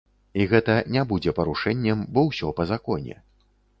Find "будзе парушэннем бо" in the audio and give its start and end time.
1.11-2.25